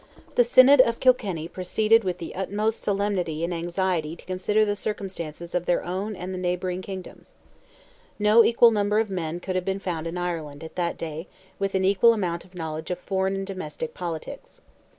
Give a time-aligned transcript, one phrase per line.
[0.33, 5.53] The Synod of Kilkenny proceeded with the utmost solemnity and anxiety to consider the circumstances
[5.53, 7.35] of their own and the neighbouring kingdoms.
[8.17, 11.27] No equal number of men could have been found in Ireland, at that day,
[11.59, 14.61] with an equal amount of knowledge of foreign and domestic politics.